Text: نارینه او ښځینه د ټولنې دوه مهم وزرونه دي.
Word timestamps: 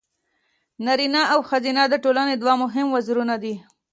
نارینه 0.85 1.21
او 1.33 1.39
ښځینه 1.49 1.81
د 1.89 1.95
ټولنې 2.03 2.35
دوه 2.41 2.53
مهم 2.63 2.87
وزرونه 2.95 3.35
دي. 3.43 3.55